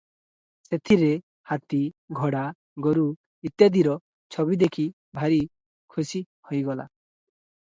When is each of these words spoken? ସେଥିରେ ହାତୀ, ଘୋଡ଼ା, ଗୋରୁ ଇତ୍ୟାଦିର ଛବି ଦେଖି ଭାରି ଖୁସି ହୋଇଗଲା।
ସେଥିରେ 0.67 1.09
ହାତୀ, 1.49 1.81
ଘୋଡ଼ା, 2.19 2.41
ଗୋରୁ 2.85 3.03
ଇତ୍ୟାଦିର 3.49 3.93
ଛବି 4.37 4.59
ଦେଖି 4.65 4.87
ଭାରି 5.21 5.39
ଖୁସି 5.97 6.23
ହୋଇଗଲା। 6.49 6.91